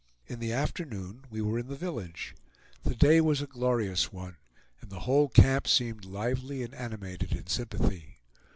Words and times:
In 0.25 0.39
the 0.39 0.51
afternoon 0.51 1.25
we 1.29 1.43
were 1.43 1.59
in 1.59 1.67
the 1.67 1.75
village. 1.75 2.33
The 2.81 2.95
day 2.95 3.21
was 3.21 3.39
a 3.39 3.45
glorious 3.45 4.11
one, 4.11 4.37
and 4.81 4.89
the 4.89 5.01
whole 5.01 5.29
camp 5.29 5.67
seemed 5.67 6.05
lively 6.05 6.63
and 6.63 6.73
animated 6.73 7.33
in 7.33 7.45
sympathy. 7.45 8.17